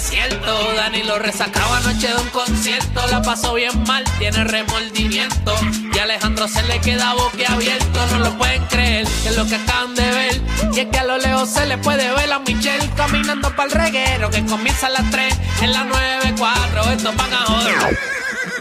desierto. 0.00 0.74
Dani 0.76 1.02
lo 1.02 1.18
resacaba 1.18 1.76
anoche 1.76 2.08
de 2.08 2.16
un 2.16 2.28
concierto. 2.30 3.06
La 3.08 3.20
pasó 3.20 3.54
bien 3.54 3.84
mal, 3.84 4.02
tiene 4.18 4.44
remordimiento. 4.44 5.54
Y 5.94 5.98
a 5.98 6.04
Alejandro 6.04 6.48
se 6.48 6.62
le 6.62 6.80
queda 6.80 7.12
boquiabierto. 7.14 8.06
No 8.12 8.18
lo 8.20 8.38
pueden 8.38 8.64
creer, 8.66 9.06
que 9.22 9.28
es 9.28 9.36
lo 9.36 9.46
que 9.46 9.56
acaban 9.56 9.94
de 9.94 10.10
ver. 10.10 10.40
Y 10.72 10.80
es 10.80 10.86
que 10.86 10.98
a 10.98 11.04
lo 11.04 11.18
lejos 11.18 11.50
se 11.50 11.66
le 11.66 11.76
puede 11.78 12.10
ver 12.14 12.32
a 12.32 12.38
Michelle 12.38 12.88
caminando 12.96 13.54
para 13.54 13.64
el 13.64 13.70
reguero. 13.72 14.30
Que 14.30 14.44
comienza 14.46 14.86
a 14.86 14.90
las 14.90 15.10
3 15.10 15.38
en 15.62 15.72
las 15.72 15.86
9.4. 15.86 16.92
Estos 16.92 17.16
van 17.16 17.32
a 17.34 17.36
joder. 17.36 17.98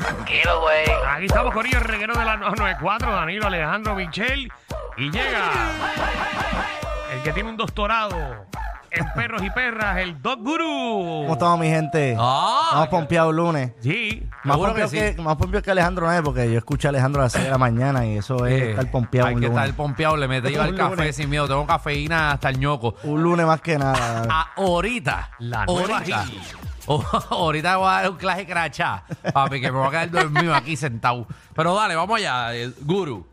Tranquilo, 0.02 0.62
güey. 0.62 0.86
Aquí 1.08 1.26
estamos 1.26 1.54
con 1.54 1.66
ellos, 1.66 1.82
el 1.82 1.88
reguero 1.88 2.18
de 2.18 2.26
la 2.26 2.36
94, 2.36 3.14
Danilo 3.14 3.48
Alejandro 3.48 3.96
Michel. 3.96 4.52
Y 4.98 5.10
llega 5.10 5.52
el 7.14 7.22
que 7.24 7.32
tiene 7.32 7.50
un 7.50 7.56
doctorado 7.56 8.46
en 8.92 9.06
perros 9.14 9.42
y 9.44 9.50
perras, 9.50 9.98
el 9.98 10.22
Dog 10.22 10.40
Guru. 10.40 10.66
¿Cómo 11.24 11.34
estamos, 11.34 11.60
mi 11.60 11.68
gente? 11.68 12.16
Ah, 12.20 12.62
Estamos 12.66 12.88
pompeados 12.90 13.34
lunes. 13.34 13.72
Sí. 13.82 14.24
Más 14.44 14.56
seguro 14.56 14.74
que 14.74 14.88
que, 15.16 15.22
más 15.22 15.36
pompeados 15.36 15.64
que 15.64 15.72
Alejandro 15.72 16.08
no 16.08 16.14
es, 16.14 16.22
porque 16.22 16.52
yo 16.52 16.58
escucho 16.58 16.88
a 16.88 16.90
Alejandro 16.90 17.22
a 17.22 17.26
las 17.26 17.34
6 17.34 17.46
de 17.46 17.52
la 17.52 17.58
mañana 17.58 18.06
y 18.06 18.18
eso 18.18 18.46
es 18.46 18.62
Eh, 18.62 18.70
estar 18.72 18.90
pompeado 18.92 19.28
Hay 19.28 19.36
un 19.36 19.42
que 19.42 19.48
lunes. 19.48 19.64
estar 19.64 19.76
pompeado, 19.78 20.18
le 20.18 20.28
mete 20.28 20.52
yo 20.54 20.62
al 20.62 20.72
Un 20.72 20.78
café 20.78 20.96
lunes. 20.96 21.16
sin 21.16 21.30
miedo. 21.30 21.48
Tengo 21.48 21.66
cafeína 21.68 22.32
hasta 22.32 22.50
el 22.50 22.60
ñoco. 22.60 22.96
Un 23.04 23.22
lunes 23.22 23.46
más 23.46 23.62
que 23.62 23.78
nada. 23.78 24.24
Ah, 24.30 24.52
ahorita. 24.56 25.32
La 25.40 25.66
nueva 25.66 25.98
ahorita. 26.00 26.26
Oh, 26.92 27.04
ahorita 27.30 27.78
voy 27.78 27.88
a 27.88 27.92
dar 27.92 28.10
un 28.10 28.18
clase 28.18 28.48
crachá, 28.48 29.04
papi, 29.32 29.62
que 29.62 29.72
me 29.72 29.78
voy 29.78 29.88
a 29.88 29.92
quedar 29.92 30.10
dormido 30.10 30.56
aquí 30.56 30.76
sentado. 30.76 31.28
Pero 31.54 31.76
dale, 31.76 31.96
vamos 31.96 32.18
allá, 32.18 32.56
eh, 32.56 32.72
Guru. 32.82 33.28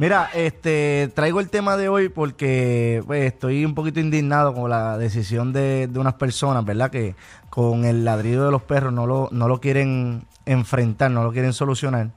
Mira, 0.00 0.30
este, 0.32 1.12
traigo 1.14 1.40
el 1.40 1.50
tema 1.50 1.76
de 1.76 1.90
hoy 1.90 2.08
porque 2.08 3.02
pues, 3.06 3.22
estoy 3.24 3.66
un 3.66 3.74
poquito 3.74 4.00
indignado 4.00 4.54
con 4.54 4.70
la 4.70 4.96
decisión 4.96 5.52
de, 5.52 5.88
de 5.88 5.98
unas 5.98 6.14
personas, 6.14 6.64
¿verdad? 6.64 6.90
Que 6.90 7.16
con 7.50 7.84
el 7.84 8.02
ladrido 8.02 8.46
de 8.46 8.50
los 8.50 8.62
perros 8.62 8.94
no 8.94 9.06
lo, 9.06 9.28
no 9.30 9.46
lo 9.46 9.60
quieren 9.60 10.24
enfrentar, 10.46 11.10
no 11.10 11.22
lo 11.22 11.32
quieren 11.32 11.52
solucionar. 11.52 12.12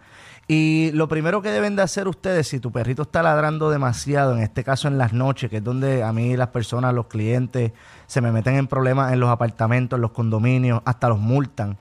Y 0.48 0.92
lo 0.94 1.10
primero 1.10 1.42
que 1.42 1.50
deben 1.50 1.76
de 1.76 1.82
hacer 1.82 2.08
ustedes, 2.08 2.48
si 2.48 2.62
tu 2.62 2.72
perrito 2.72 3.02
está 3.02 3.22
ladrando 3.22 3.70
demasiado, 3.70 4.32
en 4.32 4.44
este 4.44 4.64
caso 4.64 4.88
en 4.88 4.98
las 4.98 5.12
noches, 5.12 5.50
que 5.50 5.58
es 5.58 5.64
donde 5.66 6.04
a 6.04 6.14
mí 6.14 6.38
las 6.38 6.48
personas, 6.48 6.94
los 6.94 7.08
clientes, 7.08 7.74
se 8.08 8.22
me 8.22 8.32
meten 8.32 8.56
en 8.56 8.68
problemas 8.68 9.12
en 9.12 9.20
los 9.20 9.30
apartamentos, 9.30 9.98
en 9.98 10.04
los 10.04 10.12
condominios, 10.12 10.82
hasta 10.86 11.10
los 11.10 11.20
multan. 11.20 11.78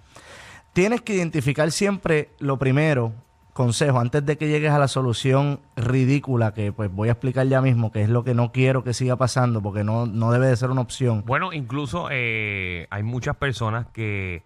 Tienes 0.72 1.00
que 1.03 1.14
identificar 1.14 1.70
siempre 1.70 2.31
lo 2.41 2.59
primero, 2.59 3.12
consejo, 3.53 3.98
antes 3.98 4.25
de 4.25 4.36
que 4.36 4.48
llegues 4.48 4.70
a 4.70 4.78
la 4.78 4.89
solución 4.89 5.61
ridícula 5.77 6.55
que 6.55 6.72
pues 6.72 6.91
voy 6.92 7.08
a 7.08 7.12
explicar 7.12 7.47
ya 7.47 7.61
mismo, 7.61 7.92
que 7.92 8.03
es 8.03 8.09
lo 8.09 8.25
que 8.25 8.34
no 8.34 8.53
quiero 8.53 8.84
que 8.84 8.94
siga 8.94 9.17
pasando, 9.17 9.62
porque 9.62 9.84
no, 9.84 10.06
no 10.06 10.33
debe 10.33 10.47
de 10.47 10.56
ser 10.56 10.70
una 10.70 10.81
opción. 10.81 11.25
Bueno, 11.27 11.53
incluso 11.53 12.09
eh, 12.11 12.86
hay 12.91 13.03
muchas 13.03 13.36
personas 13.36 13.86
que 13.92 14.42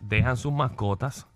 dejan 0.00 0.36
sus 0.36 0.52
mascotas 0.52 1.26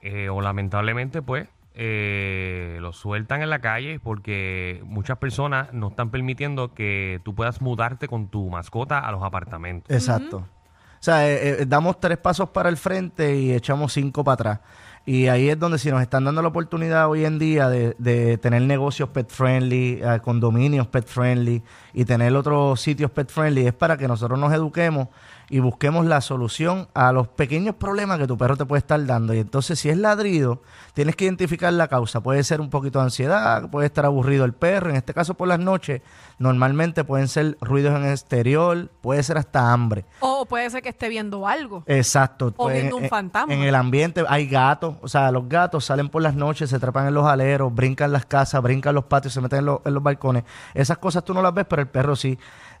eh, 0.00 0.28
o 0.28 0.40
lamentablemente 0.40 1.22
pues 1.22 1.48
eh, 1.78 2.78
los 2.80 2.96
sueltan 2.96 3.42
en 3.42 3.50
la 3.50 3.58
calle 3.58 4.00
porque 4.00 4.80
muchas 4.86 5.18
personas 5.18 5.74
no 5.74 5.88
están 5.88 6.10
permitiendo 6.10 6.72
que 6.72 7.20
tú 7.22 7.34
puedas 7.34 7.60
mudarte 7.60 8.08
con 8.08 8.28
tu 8.28 8.48
mascota 8.48 8.98
a 8.98 9.12
los 9.12 9.22
apartamentos. 9.22 9.94
Exacto. 9.94 10.38
O 10.38 11.02
sea, 11.06 11.28
eh, 11.28 11.60
eh, 11.60 11.66
damos 11.66 12.00
tres 12.00 12.16
pasos 12.16 12.48
para 12.48 12.70
el 12.70 12.78
frente 12.78 13.36
y 13.36 13.52
echamos 13.52 13.92
cinco 13.92 14.24
para 14.24 14.34
atrás. 14.34 14.60
Y 15.08 15.28
ahí 15.28 15.48
es 15.48 15.58
donde 15.58 15.78
si 15.78 15.88
nos 15.90 16.02
están 16.02 16.24
dando 16.24 16.42
la 16.42 16.48
oportunidad 16.48 17.08
hoy 17.08 17.24
en 17.24 17.38
día 17.38 17.68
de, 17.68 17.94
de 17.98 18.38
tener 18.38 18.62
negocios 18.62 19.08
pet 19.10 19.30
friendly, 19.30 20.00
eh, 20.02 20.18
condominios 20.22 20.88
pet 20.88 21.06
friendly 21.06 21.62
y 21.94 22.04
tener 22.04 22.34
otros 22.34 22.80
sitios 22.80 23.12
pet 23.12 23.30
friendly, 23.30 23.68
es 23.68 23.72
para 23.72 23.96
que 23.96 24.08
nosotros 24.08 24.36
nos 24.38 24.52
eduquemos 24.52 25.06
y 25.48 25.60
busquemos 25.60 26.04
la 26.06 26.20
solución 26.20 26.88
a 26.92 27.12
los 27.12 27.28
pequeños 27.28 27.76
problemas 27.76 28.18
que 28.18 28.26
tu 28.26 28.36
perro 28.36 28.56
te 28.56 28.66
puede 28.66 28.80
estar 28.80 29.06
dando. 29.06 29.32
Y 29.32 29.38
entonces 29.38 29.78
si 29.78 29.88
es 29.88 29.96
ladrido, 29.96 30.60
tienes 30.92 31.14
que 31.14 31.24
identificar 31.24 31.72
la 31.72 31.86
causa. 31.86 32.20
Puede 32.20 32.42
ser 32.42 32.60
un 32.60 32.68
poquito 32.68 32.98
de 32.98 33.04
ansiedad, 33.04 33.70
puede 33.70 33.86
estar 33.86 34.04
aburrido 34.04 34.44
el 34.44 34.54
perro. 34.54 34.90
En 34.90 34.96
este 34.96 35.14
caso 35.14 35.34
por 35.34 35.46
las 35.46 35.60
noches, 35.60 36.02
normalmente 36.40 37.04
pueden 37.04 37.28
ser 37.28 37.56
ruidos 37.60 37.94
en 37.94 38.06
el 38.06 38.10
exterior, 38.10 38.88
puede 39.00 39.22
ser 39.22 39.38
hasta 39.38 39.72
hambre. 39.72 40.04
O 40.18 40.46
puede 40.46 40.68
ser 40.68 40.82
que 40.82 40.88
esté 40.88 41.08
viendo 41.08 41.46
algo. 41.46 41.84
Exacto. 41.86 42.46
O 42.56 42.64
Pues, 42.64 42.74
viendo 42.74 42.96
un 42.96 43.04
en- 43.04 43.10
fantasma. 43.10 43.54
En 43.54 43.62
el 43.62 43.74
ambiente 43.76 44.24
hay 44.28 44.48
gatos, 44.48 44.95
o 45.02 45.08
sea, 45.08 45.30
los 45.30 45.48
gatos 45.48 45.84
salen 45.84 46.08
por 46.08 46.22
las 46.22 46.34
noches, 46.34 46.70
se 46.70 46.78
trepan 46.78 47.06
en 47.06 47.14
los 47.14 47.26
aleros, 47.26 47.74
brincan 47.74 48.12
las 48.12 48.26
casas, 48.26 48.62
brincan 48.62 48.94
los 48.94 49.04
patios, 49.04 49.32
se 49.32 49.40
meten 49.40 49.66
en, 49.66 49.78
en 49.84 49.94
los 49.94 50.02
balcones. 50.02 50.44
Esas 50.74 50.98
cosas 50.98 51.24
tú 51.24 51.34
no 51.34 51.42
las 51.42 51.54
ves, 51.54 51.66
pero 51.68 51.82
el 51.82 51.88
perro 51.88 52.16
sí. 52.16 52.38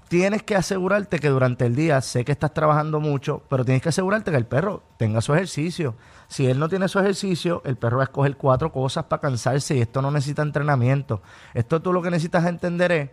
Tienes 0.08 0.44
que 0.44 0.54
asegurarte 0.54 1.18
que 1.18 1.28
durante 1.28 1.66
el 1.66 1.74
día, 1.74 2.00
sé 2.00 2.24
que 2.24 2.30
estás 2.30 2.54
trabajando 2.54 3.00
mucho, 3.00 3.42
pero 3.48 3.64
tienes 3.64 3.82
que 3.82 3.88
asegurarte 3.88 4.30
que 4.30 4.36
el 4.36 4.46
perro 4.46 4.84
tenga 4.98 5.20
su 5.20 5.34
ejercicio. 5.34 5.96
Si 6.28 6.46
él 6.46 6.60
no 6.60 6.68
tiene 6.68 6.86
su 6.86 7.00
ejercicio, 7.00 7.60
el 7.64 7.76
perro 7.76 7.96
va 7.96 8.04
a 8.04 8.06
escoger 8.06 8.36
cuatro 8.36 8.70
cosas 8.70 9.04
para 9.04 9.20
cansarse 9.20 9.76
y 9.76 9.80
esto 9.80 10.00
no 10.02 10.12
necesita 10.12 10.42
entrenamiento. 10.42 11.22
Esto 11.54 11.82
tú 11.82 11.92
lo 11.92 12.02
que 12.02 12.10
necesitas 12.10 12.46
entender 12.46 12.92
es 12.92 13.10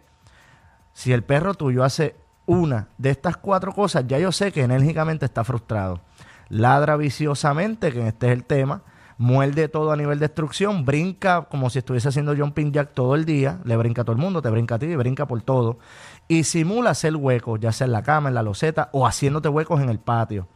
si 0.93 1.11
el 1.11 1.23
perro 1.23 1.55
tuyo 1.55 1.83
hace 1.83 2.15
una 2.45 2.89
de 2.97 3.09
estas 3.09 3.37
cuatro 3.37 3.71
cosas, 3.71 4.05
ya 4.07 4.19
yo 4.19 4.31
sé 4.31 4.51
que 4.51 4.61
enérgicamente 4.61 5.25
está 5.25 5.43
frustrado. 5.43 6.01
Ladra 6.49 6.95
viciosamente, 6.97 7.91
que 7.91 8.07
este 8.07 8.27
es 8.27 8.33
el 8.33 8.43
tema. 8.45 8.83
Muerde 9.17 9.67
todo 9.67 9.91
a 9.91 9.95
nivel 9.95 10.19
de 10.19 10.27
destrucción. 10.27 10.85
Brinca 10.85 11.43
como 11.43 11.69
si 11.69 11.79
estuviese 11.79 12.09
haciendo 12.09 12.35
jumping 12.35 12.71
jack 12.71 12.93
todo 12.93 13.15
el 13.15 13.25
día. 13.25 13.59
Le 13.63 13.77
brinca 13.77 14.01
a 14.01 14.05
todo 14.05 14.15
el 14.15 14.21
mundo, 14.21 14.41
te 14.41 14.49
brinca 14.49 14.75
a 14.75 14.79
ti, 14.79 14.95
brinca 14.95 15.27
por 15.27 15.41
todo. 15.41 15.79
Y 16.27 16.43
simula 16.43 16.91
hacer 16.91 17.15
huecos, 17.15 17.59
ya 17.59 17.71
sea 17.71 17.85
en 17.85 17.93
la 17.93 18.03
cama, 18.03 18.29
en 18.29 18.35
la 18.35 18.43
loseta 18.43 18.89
o 18.91 19.05
haciéndote 19.05 19.49
huecos 19.49 19.81
en 19.81 19.89
el 19.89 19.99
patio. 19.99 20.47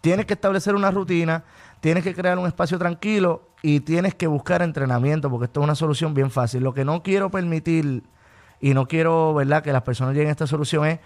Tienes 0.00 0.26
que 0.26 0.34
establecer 0.34 0.74
una 0.74 0.90
rutina, 0.90 1.44
tienes 1.80 2.02
que 2.02 2.14
crear 2.14 2.38
un 2.38 2.46
espacio 2.46 2.78
tranquilo 2.78 3.50
y 3.62 3.80
tienes 3.80 4.16
que 4.16 4.26
buscar 4.26 4.60
entrenamiento, 4.62 5.30
porque 5.30 5.44
esto 5.44 5.60
es 5.60 5.64
una 5.64 5.76
solución 5.76 6.12
bien 6.12 6.30
fácil. 6.30 6.62
Lo 6.64 6.74
que 6.74 6.84
no 6.84 7.04
quiero 7.04 7.30
permitir 7.30 8.02
y 8.60 8.74
no 8.74 8.88
quiero, 8.88 9.32
¿verdad?, 9.34 9.62
que 9.62 9.72
las 9.72 9.82
personas 9.82 10.14
lleguen 10.14 10.28
a 10.28 10.32
esta 10.32 10.48
solución 10.48 10.86
es, 10.86 10.98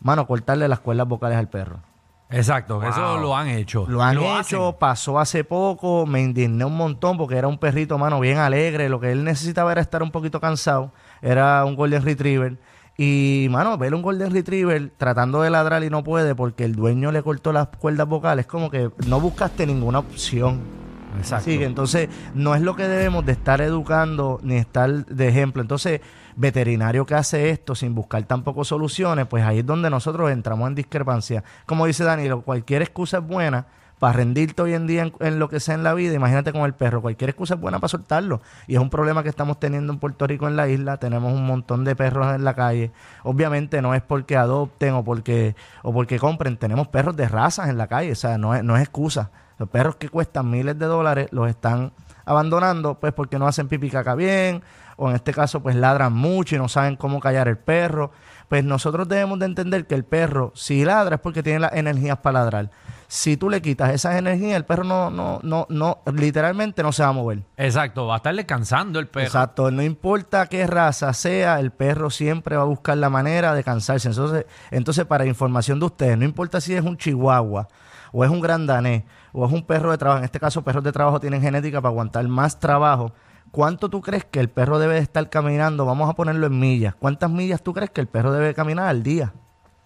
mano, 0.00 0.26
cortarle 0.26 0.68
las 0.68 0.80
cuerdas 0.80 1.08
vocales 1.08 1.38
al 1.38 1.48
perro. 1.48 1.80
Exacto, 2.30 2.82
eso 2.82 3.18
lo 3.18 3.36
han 3.36 3.48
hecho. 3.48 3.86
Lo 3.88 4.02
han 4.02 4.16
hecho, 4.16 4.36
hacen. 4.36 4.78
pasó 4.78 5.18
hace 5.18 5.44
poco, 5.44 6.06
me 6.06 6.20
indigné 6.20 6.64
un 6.64 6.76
montón 6.76 7.16
porque 7.16 7.36
era 7.36 7.48
un 7.48 7.58
perrito, 7.58 7.98
mano, 7.98 8.18
bien 8.18 8.38
alegre. 8.38 8.88
Lo 8.88 8.98
que 8.98 9.12
él 9.12 9.24
necesitaba 9.24 9.72
era 9.72 9.80
estar 9.80 10.02
un 10.02 10.10
poquito 10.10 10.40
cansado. 10.40 10.90
Era 11.22 11.64
un 11.64 11.76
Golden 11.76 12.02
Retriever. 12.02 12.58
Y, 12.96 13.48
mano, 13.50 13.76
ver 13.76 13.94
un 13.94 14.02
Golden 14.02 14.32
Retriever 14.32 14.92
tratando 14.96 15.42
de 15.42 15.50
ladrar 15.50 15.82
y 15.82 15.90
no 15.90 16.04
puede 16.04 16.34
porque 16.34 16.64
el 16.64 16.74
dueño 16.74 17.12
le 17.12 17.22
cortó 17.22 17.52
las 17.52 17.68
cuerdas 17.68 18.08
vocales, 18.08 18.46
como 18.46 18.70
que 18.70 18.90
no 19.06 19.20
buscaste 19.20 19.66
ninguna 19.66 19.98
opción. 19.98 20.83
Exacto. 21.18 21.50
Entonces 21.50 22.08
no 22.34 22.54
es 22.54 22.62
lo 22.62 22.76
que 22.76 22.88
debemos 22.88 23.24
de 23.24 23.32
estar 23.32 23.60
educando 23.60 24.40
ni 24.42 24.56
estar 24.56 25.06
de 25.06 25.28
ejemplo. 25.28 25.62
Entonces, 25.62 26.00
veterinario 26.36 27.06
que 27.06 27.14
hace 27.14 27.50
esto 27.50 27.74
sin 27.74 27.94
buscar 27.94 28.22
tampoco 28.24 28.64
soluciones, 28.64 29.26
pues 29.26 29.44
ahí 29.44 29.60
es 29.60 29.66
donde 29.66 29.90
nosotros 29.90 30.30
entramos 30.30 30.68
en 30.68 30.74
discrepancia. 30.74 31.44
Como 31.66 31.86
dice 31.86 32.04
Danilo, 32.04 32.42
cualquier 32.42 32.82
excusa 32.82 33.18
es 33.18 33.26
buena 33.26 33.66
para 33.98 34.14
rendirte 34.14 34.62
hoy 34.62 34.74
en 34.74 34.86
día 34.86 35.10
en, 35.20 35.38
lo 35.38 35.48
que 35.48 35.60
sea 35.60 35.74
en 35.74 35.82
la 35.82 35.94
vida. 35.94 36.14
Imagínate 36.14 36.52
con 36.52 36.62
el 36.62 36.74
perro, 36.74 37.00
cualquier 37.00 37.30
excusa 37.30 37.54
es 37.54 37.60
buena 37.60 37.78
para 37.78 37.88
soltarlo. 37.88 38.40
Y 38.66 38.74
es 38.74 38.80
un 38.80 38.90
problema 38.90 39.22
que 39.22 39.28
estamos 39.28 39.58
teniendo 39.60 39.92
en 39.92 39.98
Puerto 39.98 40.26
Rico, 40.26 40.48
en 40.48 40.56
la 40.56 40.68
isla. 40.68 40.98
Tenemos 40.98 41.32
un 41.32 41.46
montón 41.46 41.84
de 41.84 41.96
perros 41.96 42.34
en 42.34 42.44
la 42.44 42.54
calle. 42.54 42.92
Obviamente 43.22 43.80
no 43.82 43.94
es 43.94 44.02
porque 44.02 44.36
adopten 44.36 44.94
o 44.94 45.04
porque, 45.04 45.54
o 45.82 45.92
porque 45.92 46.18
compren. 46.18 46.56
Tenemos 46.56 46.88
perros 46.88 47.16
de 47.16 47.28
razas 47.28 47.68
en 47.68 47.78
la 47.78 47.86
calle. 47.86 48.12
O 48.12 48.16
sea, 48.16 48.38
no 48.38 48.54
es, 48.54 48.62
no 48.64 48.76
es 48.76 48.82
excusa. 48.82 49.30
Los 49.58 49.68
perros 49.68 49.96
que 49.96 50.08
cuestan 50.08 50.50
miles 50.50 50.78
de 50.78 50.86
dólares 50.86 51.28
los 51.30 51.48
están 51.48 51.92
abandonando, 52.24 52.94
pues 52.94 53.12
porque 53.12 53.38
no 53.38 53.46
hacen 53.46 53.68
pipi 53.68 53.90
caca 53.90 54.14
bien, 54.14 54.62
o 54.96 55.10
en 55.10 55.16
este 55.16 55.32
caso 55.32 55.62
pues 55.62 55.76
ladran 55.76 56.12
mucho 56.12 56.56
y 56.56 56.58
no 56.58 56.68
saben 56.68 56.96
cómo 56.96 57.20
callar 57.20 57.48
el 57.48 57.58
perro. 57.58 58.12
Pues 58.48 58.64
nosotros 58.64 59.08
debemos 59.08 59.38
de 59.38 59.46
entender 59.46 59.86
que 59.86 59.94
el 59.94 60.04
perro, 60.04 60.52
si 60.54 60.84
ladra 60.84 61.16
es 61.16 61.20
porque 61.20 61.42
tiene 61.42 61.60
las 61.60 61.72
energías 61.72 62.18
para 62.18 62.40
ladrar. 62.40 62.70
Si 63.08 63.36
tú 63.36 63.48
le 63.48 63.62
quitas 63.62 63.92
esas 63.92 64.16
energías, 64.16 64.56
el 64.56 64.64
perro 64.64 64.84
no, 64.84 65.10
no, 65.10 65.40
no, 65.42 65.66
no, 65.68 65.98
literalmente 66.12 66.82
no 66.82 66.92
se 66.92 67.02
va 67.02 67.10
a 67.10 67.12
mover. 67.12 67.42
Exacto, 67.56 68.06
va 68.06 68.14
a 68.14 68.16
estar 68.16 68.34
descansando 68.34 68.98
el 68.98 69.06
perro. 69.06 69.26
Exacto, 69.26 69.70
no 69.70 69.82
importa 69.82 70.46
qué 70.46 70.66
raza 70.66 71.12
sea, 71.12 71.60
el 71.60 71.70
perro 71.70 72.10
siempre 72.10 72.56
va 72.56 72.62
a 72.62 72.66
buscar 72.66 72.96
la 72.96 73.10
manera 73.10 73.54
de 73.54 73.62
cansarse. 73.62 74.08
Entonces, 74.08 74.46
entonces 74.70 75.04
para 75.04 75.26
información 75.26 75.78
de 75.78 75.86
ustedes, 75.86 76.18
no 76.18 76.24
importa 76.24 76.60
si 76.60 76.74
es 76.74 76.82
un 76.82 76.96
chihuahua 76.96 77.68
o 78.12 78.24
es 78.24 78.30
un 78.30 78.40
gran 78.40 78.66
danés 78.66 79.02
o 79.32 79.46
es 79.46 79.52
un 79.52 79.66
perro 79.66 79.90
de 79.90 79.98
trabajo, 79.98 80.18
en 80.18 80.24
este 80.24 80.40
caso 80.40 80.62
perros 80.62 80.84
de 80.84 80.92
trabajo 80.92 81.18
tienen 81.20 81.42
genética 81.42 81.80
para 81.80 81.90
aguantar 81.90 82.26
más 82.28 82.58
trabajo. 82.58 83.12
¿Cuánto 83.54 83.88
tú 83.88 84.00
crees 84.00 84.24
que 84.24 84.40
el 84.40 84.48
perro 84.48 84.80
debe 84.80 84.94
de 84.94 85.00
estar 85.00 85.30
caminando? 85.30 85.86
Vamos 85.86 86.10
a 86.10 86.14
ponerlo 86.14 86.48
en 86.48 86.58
millas. 86.58 86.96
¿Cuántas 86.96 87.30
millas 87.30 87.62
tú 87.62 87.72
crees 87.72 87.88
que 87.88 88.00
el 88.00 88.08
perro 88.08 88.32
debe 88.32 88.52
caminar 88.52 88.88
al 88.88 89.04
día? 89.04 89.32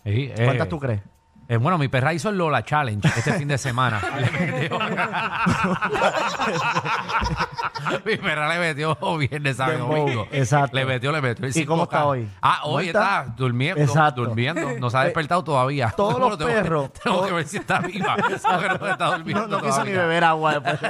Sí, 0.05 0.31
eh, 0.35 0.45
¿Cuántas 0.47 0.71
tú 0.71 0.79
crees? 0.79 1.03
Eh, 1.49 1.57
bueno, 1.57 1.79
mi 1.79 1.89
perra 1.89 2.13
hizo 2.13 2.29
el 2.29 2.37
Lola 2.39 2.63
Challenge 2.65 3.07
este 3.09 3.33
fin 3.35 3.49
de 3.49 3.59
semana. 3.59 4.01
Le 4.21 4.31
metió- 4.31 4.79
mi 8.05 8.17
perra 8.17 8.49
le 8.49 8.59
metió 8.59 8.97
viernes, 9.19 9.57
sábado 9.57 9.77
y 9.77 9.81
Dembow, 9.81 9.99
domingo. 9.99 10.29
exacto. 10.33 10.77
Le 10.77 10.85
metió, 10.85 11.13
le 11.13 11.21
metió. 11.23 11.49
¿Y 11.49 11.65
cómo 11.65 11.85
5K. 11.85 11.87
está 11.87 12.07
hoy? 12.07 12.29
Ah, 12.43 12.59
¿Cómo 12.63 12.75
hoy 12.77 12.87
está? 12.89 13.21
está? 13.23 13.35
durmiendo. 13.37 13.81
Exacto. 13.83 14.25
Durmiendo. 14.25 14.73
No 14.79 14.91
se 14.91 14.97
ha 14.99 15.01
despertado 15.05 15.45
todavía. 15.45 15.93
Todos 15.97 16.19
los 16.19 16.37
Tengo 16.39 16.51
que- 16.51 16.57
perros, 16.57 16.93
Tengo 16.93 17.23
que 17.23 17.29
todos- 17.29 17.35
ver 17.37 17.47
si 17.49 17.57
está 17.59 17.81
viva. 17.81 18.17
Porque 18.17 18.69
no 18.79 18.87
está 18.89 19.07
durmiendo 19.17 19.47
No, 19.49 19.57
no 19.59 19.63
quiso 19.63 19.85
ni 19.85 19.93
todavía. 19.93 20.03
beber 20.03 20.25
agua 20.25 20.61
después. 20.61 20.81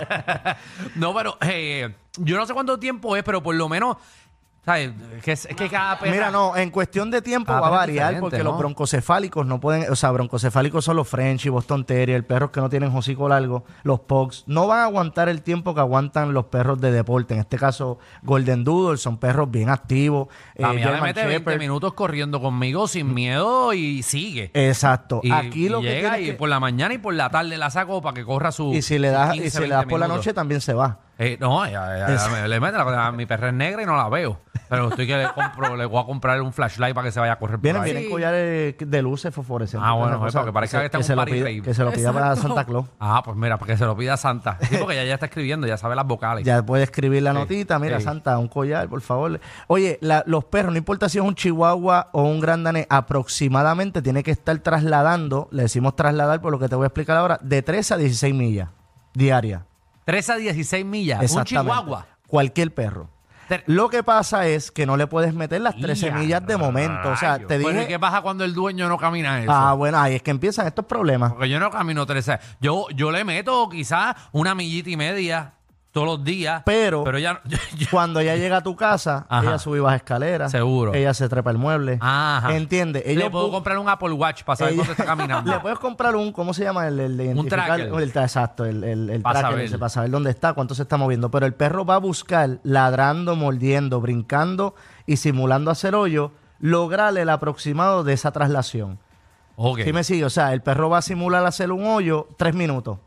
No, 0.96 1.14
pero 1.14 1.36
eh, 1.42 1.94
yo 2.18 2.36
no 2.36 2.46
sé 2.46 2.54
cuánto 2.54 2.78
tiempo 2.78 3.16
es, 3.16 3.22
pero 3.22 3.42
por 3.42 3.54
lo 3.54 3.68
menos, 3.68 3.96
¿sabes? 4.68 4.92
Que 5.22 5.32
es, 5.32 5.46
que 5.46 5.68
cada. 5.70 5.98
Mira, 6.02 6.30
no, 6.30 6.54
en 6.54 6.70
cuestión 6.70 7.10
de 7.10 7.22
tiempo 7.22 7.50
va 7.52 7.58
a 7.58 7.64
es 7.64 7.70
variar 7.70 8.08
diferente, 8.08 8.20
porque 8.20 8.38
¿no? 8.38 8.44
los 8.50 8.58
broncocefálicos 8.58 9.46
no 9.46 9.60
pueden, 9.60 9.90
o 9.90 9.96
sea, 9.96 10.10
broncocefálicos 10.10 10.84
son 10.84 10.96
los 10.96 11.08
French 11.08 11.46
y 11.46 11.48
Boston 11.48 11.84
Terrier, 11.86 12.26
perros 12.26 12.50
que 12.50 12.60
no 12.60 12.68
tienen 12.68 12.94
hocico 12.94 13.28
largo, 13.30 13.64
los 13.82 14.00
Pugs, 14.00 14.44
no 14.46 14.66
van 14.66 14.80
a 14.80 14.84
aguantar 14.84 15.30
el 15.30 15.40
tiempo 15.40 15.74
que 15.74 15.80
aguantan 15.80 16.34
los 16.34 16.44
perros 16.46 16.78
de 16.80 16.92
deporte. 16.92 17.32
En 17.32 17.40
este 17.40 17.56
caso, 17.56 17.98
Golden 18.22 18.62
Doodle 18.62 18.98
son 18.98 19.16
perros 19.16 19.50
bien 19.50 19.70
activos. 19.70 20.28
La 20.54 20.70
eh, 20.70 20.74
mía 20.74 20.84
le 20.86 20.90
German 20.92 21.02
mete 21.02 21.20
20 21.24 21.38
Shepherd. 21.38 21.58
minutos 21.60 21.94
corriendo 21.94 22.40
conmigo 22.40 22.86
sin 22.88 23.14
miedo 23.14 23.72
y 23.72 24.02
sigue. 24.02 24.50
Exacto. 24.52 25.20
Y, 25.22 25.32
Aquí 25.32 25.66
y 25.66 25.68
lo 25.70 25.80
que 25.80 25.88
llega 25.88 26.10
tienes 26.10 26.28
y 26.28 26.30
que- 26.32 26.36
por 26.36 26.48
la 26.50 26.60
mañana 26.60 26.92
y 26.92 26.98
por 26.98 27.14
la 27.14 27.30
tarde 27.30 27.56
la 27.56 27.70
saco 27.70 28.02
para 28.02 28.14
que 28.14 28.24
corra 28.24 28.52
su 28.52 28.74
y 28.74 28.82
si 28.82 28.98
le 28.98 29.08
das, 29.08 29.34
y 29.34 29.40
15, 29.40 29.50
si 29.50 29.62
le 29.62 29.68
das 29.70 29.78
20 29.80 29.90
por 29.90 30.00
la 30.00 30.08
noche 30.08 30.34
también 30.34 30.60
se 30.60 30.74
va. 30.74 30.98
Eh, 31.18 31.36
no, 31.40 31.64
ya, 31.66 31.98
ya, 31.98 32.14
Es- 32.14 32.30
me- 32.30 32.46
le 32.46 32.60
mete 32.60 32.78
la- 32.78 33.10
mi 33.12 33.26
perra 33.26 33.48
es 33.48 33.54
negra 33.54 33.82
y 33.82 33.86
no 33.86 33.96
la 33.96 34.08
veo. 34.08 34.40
Pero 34.68 34.88
estoy 34.90 35.06
que 35.06 35.16
le 35.16 35.28
compro, 35.32 35.76
le 35.76 35.86
voy 35.86 36.00
a 36.02 36.04
comprar 36.04 36.40
un 36.42 36.52
flashlight 36.52 36.94
para 36.94 37.06
que 37.06 37.12
se 37.12 37.18
vaya 37.18 37.32
a 37.32 37.38
correr 37.38 37.56
por 37.56 37.62
Vienen, 37.62 37.80
ahí. 37.82 37.86
vienen 37.90 38.04
Sí. 38.04 38.10
collares 38.10 38.74
de 38.78 39.02
luces 39.02 39.34
fosforescentes. 39.34 39.88
Ah, 39.88 39.94
bueno, 39.94 40.10
una 40.10 40.18
pues, 40.20 40.34
para 40.34 40.44
que 40.46 40.52
parezca 40.52 40.78
que 40.80 40.84
está 40.84 40.98
en 40.98 41.00
un 41.00 41.04
se 41.06 41.14
lo 41.14 41.20
party 41.22 41.32
pida, 41.32 41.44
rave. 41.44 41.62
que 41.62 41.74
se 41.74 41.84
lo 41.84 41.90
pida 41.92 42.12
para 42.12 42.26
Exacto. 42.28 42.48
Santa 42.48 42.64
Claus. 42.66 42.86
Ah, 43.00 43.22
pues 43.24 43.36
mira, 43.38 43.56
para 43.56 43.72
que 43.72 43.78
se 43.78 43.86
lo 43.86 43.96
pida 43.96 44.16
Santa. 44.18 44.58
Sí, 44.60 44.76
porque 44.78 44.94
ya, 44.96 45.04
ya 45.04 45.14
está 45.14 45.24
escribiendo, 45.26 45.66
ya 45.66 45.78
sabe 45.78 45.96
las 45.96 46.06
vocales. 46.06 46.44
Ya 46.44 46.62
puede 46.64 46.82
escribir 46.84 47.22
la 47.22 47.32
Sí, 47.32 47.38
notita, 47.38 47.78
mira, 47.78 47.96
sí. 47.98 48.04
Santa, 48.04 48.36
un 48.38 48.48
collar, 48.48 48.88
por 48.90 49.00
favor. 49.00 49.40
Oye, 49.68 49.98
la- 50.02 50.22
los 50.26 50.44
perros, 50.44 50.72
no 50.72 50.78
importa 50.78 51.08
si 51.08 51.16
es 51.18 51.24
un 51.24 51.34
chihuahua 51.34 52.10
o 52.12 52.24
un 52.24 52.38
gran 52.38 52.62
danés, 52.62 52.86
aproximadamente 52.90 54.02
tiene 54.02 54.22
que 54.22 54.30
estar 54.32 54.58
trasladando, 54.58 55.48
le 55.50 55.62
decimos 55.62 55.96
trasladar 55.96 56.42
por 56.42 56.52
lo 56.52 56.58
que 56.58 56.68
te 56.68 56.74
voy 56.76 56.84
a 56.84 56.88
explicar 56.88 57.16
ahora, 57.16 57.38
de 57.42 57.62
13 57.62 57.94
a 57.94 57.96
16 57.96 58.34
millas 58.34 58.68
diarias. 59.14 59.62
13 60.08 60.32
a 60.32 60.36
16 60.36 60.86
millas. 60.86 61.18
Un 61.18 61.24
Exactamente. 61.24 61.70
chihuahua. 61.70 62.06
Cualquier 62.26 62.72
perro. 62.72 63.10
Ter- 63.46 63.62
Lo 63.66 63.90
que 63.90 64.02
pasa 64.02 64.46
es 64.46 64.70
que 64.70 64.86
no 64.86 64.96
le 64.96 65.06
puedes 65.06 65.34
meter 65.34 65.60
las 65.60 65.76
13 65.76 66.06
Ya, 66.06 66.14
millas 66.14 66.46
de 66.46 66.56
momento. 66.56 67.10
O 67.10 67.16
sea, 67.16 67.32
rayos. 67.34 67.48
te 67.48 67.58
Bueno, 67.58 67.76
¿y 67.78 67.80
dije... 67.82 67.88
qué 67.88 67.98
pasa 67.98 68.22
cuando 68.22 68.42
el 68.44 68.54
dueño 68.54 68.88
no 68.88 68.96
camina 68.96 69.42
eso? 69.42 69.52
Ah, 69.52 69.74
bueno, 69.74 69.98
ahí 69.98 70.14
es 70.14 70.22
que 70.22 70.30
empiezan 70.30 70.66
estos 70.66 70.86
problemas. 70.86 71.32
Porque 71.32 71.50
yo 71.50 71.60
no 71.60 71.70
camino 71.70 72.06
13. 72.06 72.38
Yo, 72.58 72.86
yo 72.94 73.10
le 73.10 73.22
meto 73.24 73.68
quizás 73.68 74.16
una 74.32 74.54
millita 74.54 74.88
y 74.88 74.96
media 74.96 75.52
todos 75.92 76.06
los 76.06 76.24
días. 76.24 76.62
Pero- 76.64 77.04
Cuando 77.90 78.20
ella 78.20 78.36
llega 78.36 78.58
a 78.58 78.62
tu 78.62 78.76
casa, 78.76 79.26
Ajá. 79.28 79.48
ella 79.48 79.58
sube 79.58 79.78
y 79.78 79.80
baja 79.80 79.96
escaleras. 79.96 80.50
Seguro. 80.50 80.94
Ella 80.94 81.14
se 81.14 81.28
trepa 81.28 81.50
el 81.50 81.58
mueble. 81.58 81.98
Ajá. 82.00 82.54
¿Entiende? 82.56 83.02
le 83.04 83.12
Ellos 83.12 83.30
puedo 83.30 83.50
comprar 83.50 83.78
un 83.78 83.88
Apple 83.88 84.12
Watch 84.12 84.42
para 84.44 84.56
saber 84.56 84.74
Ella- 84.74 84.80
cuándo 84.84 84.92
está 84.92 85.04
caminando. 85.16 85.50
Le 85.50 85.60
puedes 85.60 85.78
comprar 85.78 86.14
un, 86.16 86.32
¿cómo 86.32 86.52
se 86.54 86.64
llama? 86.64 86.86
El, 86.88 87.00
el 87.00 87.16
de 87.16 87.24
identificar. 87.26 87.64
tracker. 87.66 87.86
el- 88.02 88.08
exacto, 88.10 88.64
el, 88.64 88.84
el, 88.84 89.10
el 89.10 89.22
Pa' 89.22 89.32
tracker 89.34 89.60
ese, 89.60 89.78
para 89.78 89.88
saber 89.88 90.10
dónde 90.10 90.30
está, 90.30 90.52
cuánto 90.52 90.74
se 90.74 90.82
está 90.82 90.96
moviendo. 90.96 91.30
Pero 91.30 91.46
el 91.46 91.54
perro 91.54 91.84
va 91.84 91.94
a 91.96 91.98
buscar, 91.98 92.58
ladrando, 92.62 93.34
mordiendo, 93.36 94.00
brincando 94.00 94.74
y 95.06 95.16
simulando 95.16 95.70
hacer 95.70 95.94
hoyo, 95.94 96.32
lograr 96.60 97.16
el 97.16 97.28
aproximado 97.30 98.04
de 98.04 98.12
esa 98.12 98.30
traslación. 98.32 98.98
Ok. 99.56 99.80
¿Sí 99.84 99.92
me 99.92 100.04
sigue? 100.04 100.24
O 100.24 100.30
sea, 100.30 100.52
el 100.52 100.62
perro 100.62 100.88
va 100.90 100.98
a 100.98 101.02
simular 101.02 101.44
hacer 101.46 101.72
un 101.72 101.84
hoyo 101.86 102.28
tres 102.36 102.54
minutos. 102.54 102.98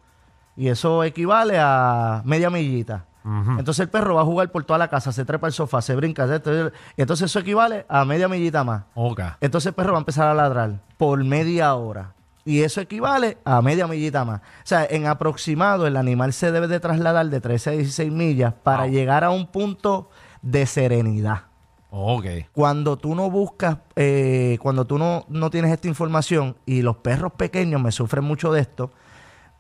Y 0.56 0.68
eso 0.68 1.04
equivale 1.04 1.58
a 1.60 2.22
media 2.26 2.50
millita. 2.50 3.06
Entonces 3.24 3.82
el 3.82 3.90
perro 3.90 4.16
va 4.16 4.22
a 4.22 4.26
jugar 4.26 4.52
por 4.52 4.64
toda 4.64 4.80
la 4.80 4.88
casa, 4.88 5.12
se 5.12 5.24
trepa 5.26 5.46
al 5.46 5.54
sofá, 5.54 5.80
se 5.82 5.96
brinca. 5.96 6.28
se- 6.28 6.72
entonces 6.98 7.26
eso 7.26 7.40
equivale 7.40 7.86
a 7.88 8.04
media 8.04 8.28
millita 8.28 8.64
más. 8.64 8.84
Ok. 8.96 9.22
Entonces 9.42 9.68
el 9.68 9.74
perro 9.76 9.92
va 9.92 10.00
a 10.00 10.02
empezar 10.02 10.28
a 10.28 10.34
ladrar 10.34 10.80
por 10.98 11.24
media 11.24 11.76
hora. 11.76 12.14
Y 12.46 12.62
eso 12.64 12.82
equivale 12.82 13.38
a 13.46 13.62
media 13.62 13.86
millita 13.86 14.26
más. 14.26 14.40
O 14.42 14.44
sea, 14.64 14.88
en 14.90 15.06
aproximado 15.06 15.86
el 15.86 15.96
animal 15.98 16.34
se 16.34 16.52
debe 16.52 16.68
de 16.68 16.80
trasladar 16.80 17.28
de 17.28 17.40
13 17.40 17.70
a 17.70 17.74
16 17.74 18.12
millas 18.12 18.56
para 18.64 18.84
Wow. 18.86 18.92
llegar 18.92 19.24
a 19.24 19.30
un 19.30 19.46
punto 19.46 20.10
de 20.42 20.66
serenidad. 20.66 21.44
Ok. 21.92 22.26
Cuando 22.54 22.98
tú 22.98 23.14
no 23.14 23.30
buscas, 23.30 23.78
eh, 23.96 24.58
cuando 24.62 24.86
tú 24.86 24.98
no, 24.98 25.26
no 25.30 25.52
tienes 25.52 25.72
esta 25.72 25.88
información 25.88 26.56
y 26.66 26.82
los 26.82 26.96
perros 26.98 27.34
pequeños 27.34 27.80
me 27.80 27.92
sufren 27.92 28.24
mucho 28.24 28.52
de 28.52 28.62
esto, 28.62 28.92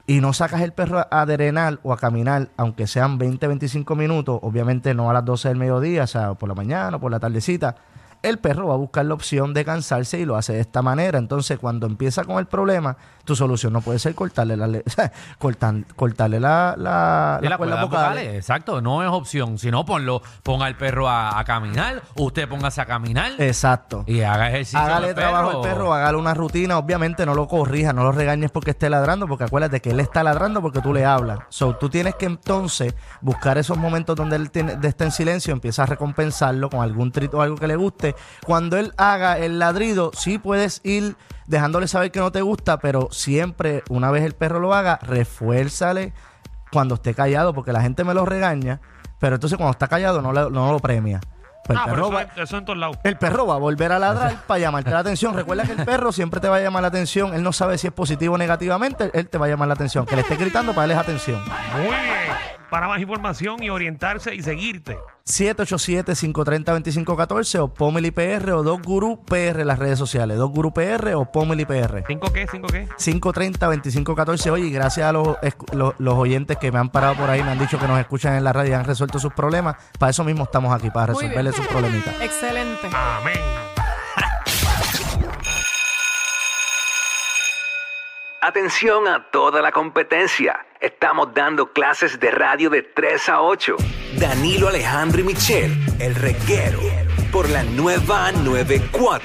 y 0.07 0.21
no 0.21 0.33
sacas 0.33 0.61
el 0.61 0.73
perro 0.73 1.05
a 1.09 1.25
drenar 1.25 1.79
o 1.83 1.93
a 1.93 1.97
caminar, 1.97 2.49
aunque 2.57 2.87
sean 2.87 3.17
20, 3.17 3.47
25 3.47 3.95
minutos, 3.95 4.39
obviamente 4.41 4.93
no 4.93 5.09
a 5.09 5.13
las 5.13 5.25
12 5.25 5.49
del 5.49 5.57
mediodía, 5.57 6.03
o 6.03 6.07
sea, 6.07 6.33
por 6.33 6.49
la 6.49 6.55
mañana 6.55 6.97
o 6.97 6.99
por 6.99 7.11
la 7.11 7.19
tardecita, 7.19 7.75
el 8.23 8.37
perro 8.39 8.67
va 8.67 8.75
a 8.75 8.77
buscar 8.77 9.05
la 9.05 9.13
opción 9.13 9.53
de 9.53 9.65
cansarse 9.65 10.19
y 10.19 10.25
lo 10.25 10.35
hace 10.35 10.53
de 10.53 10.59
esta 10.61 10.81
manera. 10.81 11.17
Entonces, 11.17 11.57
cuando 11.59 11.87
empieza 11.87 12.23
con 12.23 12.37
el 12.37 12.45
problema, 12.45 12.95
tu 13.25 13.35
solución 13.35 13.73
no 13.73 13.81
puede 13.81 13.99
ser 13.99 14.13
cortarle 14.15 14.55
la, 14.57 14.67
cortan- 15.39 15.85
cortarle 15.95 16.39
la, 16.39 16.75
la, 16.77 17.39
cuerdas 17.57 17.81
vocales. 17.81 17.89
vocales, 17.89 18.35
exacto, 18.35 18.81
no 18.81 19.03
es 19.03 19.09
opción. 19.09 19.57
Si 19.57 19.71
no, 19.71 19.85
ponlo, 19.85 20.21
ponga 20.43 20.65
al 20.67 20.75
perro 20.77 21.07
a, 21.09 21.39
a 21.39 21.43
caminar, 21.43 22.01
usted 22.15 22.47
póngase 22.47 22.81
a 22.81 22.85
caminar 22.85 23.31
Exacto. 23.39 24.03
y 24.07 24.21
haga 24.21 24.49
ejercicio. 24.49 24.79
Hágale 24.79 25.09
al 25.09 25.15
trabajo 25.15 25.49
al 25.49 25.61
perro, 25.61 25.93
hágale 25.93 26.17
una 26.17 26.33
rutina. 26.33 26.77
Obviamente 26.77 27.25
no 27.25 27.33
lo 27.33 27.47
corrijas, 27.47 27.93
no 27.95 28.03
lo 28.03 28.11
regañes 28.11 28.51
porque 28.51 28.71
esté 28.71 28.89
ladrando, 28.89 29.27
porque 29.27 29.45
acuérdate 29.45 29.81
que 29.81 29.91
él 29.91 29.99
está 29.99 30.23
ladrando 30.23 30.61
porque 30.61 30.81
tú 30.81 30.93
le 30.93 31.05
hablas. 31.05 31.39
So, 31.49 31.75
tú 31.75 31.89
tienes 31.89 32.15
que 32.15 32.25
entonces 32.27 32.93
buscar 33.21 33.57
esos 33.57 33.77
momentos 33.77 34.15
donde 34.15 34.35
él 34.35 34.51
tiene, 34.51 34.77
está 34.83 35.05
en 35.05 35.11
silencio, 35.11 35.53
empieza 35.53 35.83
a 35.83 35.85
recompensarlo 35.87 36.69
con 36.69 36.81
algún 36.81 37.11
trito 37.11 37.37
o 37.37 37.41
algo 37.41 37.55
que 37.57 37.67
le 37.67 37.75
guste. 37.75 38.10
Cuando 38.45 38.77
él 38.77 38.93
haga 38.97 39.37
el 39.37 39.59
ladrido, 39.59 40.11
sí 40.13 40.37
puedes 40.37 40.81
ir 40.83 41.15
dejándole 41.47 41.87
saber 41.87 42.11
que 42.11 42.19
no 42.19 42.31
te 42.31 42.41
gusta, 42.41 42.79
pero 42.79 43.09
siempre, 43.11 43.83
una 43.89 44.09
vez 44.11 44.23
el 44.23 44.33
perro 44.33 44.59
lo 44.59 44.73
haga, 44.73 44.99
refuérzale 45.01 46.13
cuando 46.71 46.95
esté 46.95 47.13
callado, 47.13 47.53
porque 47.53 47.73
la 47.73 47.81
gente 47.81 48.03
me 48.03 48.13
lo 48.13 48.25
regaña, 48.25 48.79
pero 49.19 49.35
entonces 49.35 49.57
cuando 49.57 49.71
está 49.71 49.87
callado 49.87 50.21
no, 50.21 50.31
le- 50.31 50.49
no 50.49 50.71
lo 50.71 50.79
premia. 50.79 51.19
Pues 51.65 51.77
el 51.77 51.83
Ah, 51.83 51.85
perro 51.85 52.05
eso, 52.07 52.11
va- 52.15 52.21
es- 52.23 52.29
eso 52.37 52.57
en 52.57 52.65
todos 52.65 52.79
lados. 52.79 52.97
el 53.03 53.17
perro 53.17 53.45
va 53.45 53.55
a 53.55 53.57
volver 53.59 53.91
a 53.91 53.99
ladrar 53.99 54.35
para 54.47 54.59
llamarte 54.59 54.89
la 54.89 54.99
atención. 54.99 55.35
Recuerda 55.35 55.63
que 55.63 55.73
el 55.73 55.85
perro 55.85 56.11
siempre 56.11 56.39
te 56.39 56.47
va 56.49 56.55
a 56.55 56.59
llamar 56.61 56.81
la 56.81 56.87
atención. 56.87 57.33
Él 57.35 57.43
no 57.43 57.53
sabe 57.53 57.77
si 57.77 57.85
es 57.87 57.93
positivo 57.93 58.33
o 58.35 58.37
negativamente. 58.37 59.11
Él 59.13 59.29
te 59.29 59.37
va 59.37 59.45
a 59.45 59.49
llamar 59.49 59.67
la 59.67 59.75
atención. 59.75 60.05
Que 60.07 60.15
le 60.15 60.21
esté 60.23 60.37
gritando 60.37 60.73
para 60.73 60.87
darles 60.87 60.97
atención. 60.97 61.39
Muy 61.75 61.83
bien. 61.83 62.31
Para 62.71 62.87
más 62.87 62.99
información 62.99 63.61
y 63.61 63.69
orientarse 63.69 64.33
y 64.33 64.41
seguirte. 64.41 64.97
787-530-2514 65.25 67.59
o 67.59 67.73
Pomeli 67.73 68.11
PR 68.11 68.51
o 68.51 68.61
Dos 68.63 68.81
Gurú 68.81 69.23
PR 69.25 69.61
en 69.61 69.67
las 69.67 69.79
redes 69.79 69.97
sociales. 69.99 70.37
Dos 70.37 70.51
Gurú 70.51 70.73
PR 70.73 71.13
o 71.15 71.31
Pomeli 71.31 71.63
PR. 71.65 72.03
¿Cinco 72.07 72.33
qué? 72.33 72.47
¿Cinco 72.49 72.67
qué? 72.67 72.89
530-2514. 72.89 74.51
Oye, 74.51 74.67
y 74.67 74.71
gracias 74.71 75.07
a 75.07 75.11
los, 75.11 75.37
los, 75.73 75.93
los 75.97 76.13
oyentes 76.15 76.55
que 76.57 76.71
me 76.71 76.79
han 76.79 76.89
parado 76.89 77.15
por 77.15 77.29
ahí, 77.29 77.43
me 77.43 77.51
han 77.51 77.59
dicho 77.59 77.77
que 77.79 77.87
nos 77.87 77.99
escuchan 77.99 78.35
en 78.35 78.43
la 78.43 78.53
radio 78.53 78.71
y 78.71 78.73
han 78.73 78.85
resuelto 78.85 79.19
sus 79.19 79.33
problemas. 79.33 79.75
Para 79.99 80.09
eso 80.09 80.23
mismo 80.23 80.45
estamos 80.45 80.73
aquí, 80.73 80.89
para 80.89 81.13
resolverles 81.13 81.55
sus 81.55 81.67
problemitas. 81.67 82.15
Excelente. 82.21 82.89
Amén. 82.93 83.35
Atención 88.41 89.07
a 89.07 89.29
toda 89.29 89.61
la 89.61 89.71
competencia. 89.71 90.65
Estamos 90.79 91.31
dando 91.35 91.71
clases 91.71 92.19
de 92.19 92.31
radio 92.31 92.71
de 92.71 92.81
3 92.81 93.29
a 93.29 93.41
8. 93.41 93.75
Danilo 94.19 94.67
Alejandro 94.67 95.21
y 95.21 95.23
Michel, 95.23 95.77
el 95.99 96.15
reguero, 96.15 96.79
por 97.31 97.49
la 97.49 97.63
nueva 97.63 98.31
94. 98.31 99.19